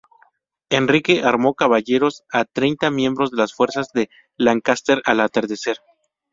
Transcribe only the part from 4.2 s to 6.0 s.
Lancaster al atardecer.